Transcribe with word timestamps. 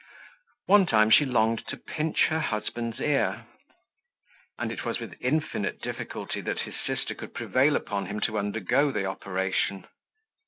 One 0.65 0.87
time 0.87 1.11
she 1.11 1.25
longed 1.27 1.67
to 1.67 1.77
pinch 1.77 2.23
her 2.29 2.39
husband's 2.39 2.99
ear; 2.99 3.45
and 4.57 4.71
it 4.71 4.83
was 4.83 4.99
with 4.99 5.13
infinite 5.21 5.79
difficulty 5.79 6.41
that 6.41 6.61
his 6.61 6.73
sister 6.83 7.13
could 7.13 7.35
prevail 7.35 7.75
upon 7.75 8.07
him 8.07 8.19
to 8.21 8.39
undergo 8.39 8.91
the 8.91 9.05
operation. 9.05 9.85